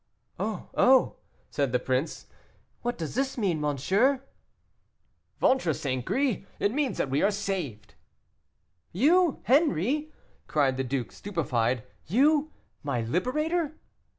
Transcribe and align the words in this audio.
"Oh! 0.39 0.69
oh!" 0.73 1.17
said 1.51 1.71
the 1.71 1.77
prince, 1.77 2.25
"what 2.81 2.97
does 2.97 3.13
this 3.13 3.37
mean, 3.37 3.61
monsieur?" 3.61 4.23
"Ventre 5.39 5.75
St. 5.75 6.03
Gris! 6.03 6.39
it 6.59 6.71
means 6.73 6.97
that 6.97 7.11
we 7.11 7.21
are 7.21 7.29
saved." 7.29 7.93
"You! 8.91 9.41
Henri!" 9.45 10.11
cried 10.47 10.77
the 10.77 10.83
duke, 10.83 11.11
stupefied, 11.11 11.83
"you! 12.07 12.51
my 12.81 13.01
liberator?" 13.01 13.75